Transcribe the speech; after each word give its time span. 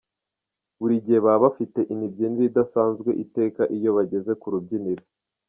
Buri 0.79 0.95
gihe 1.05 1.19
baba 1.25 1.41
bafite 1.45 1.79
imibyinire 1.93 2.43
idasanzwe 2.49 3.11
iteka 3.23 3.61
iyo 3.77 3.89
bageze 3.97 4.31
ku 4.41 4.47
rubyiniro. 4.53 5.03